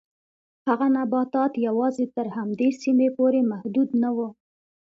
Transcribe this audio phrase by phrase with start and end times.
[0.67, 4.19] هغه نباتات یوازې تر همدې سیمې پورې محدود نه و.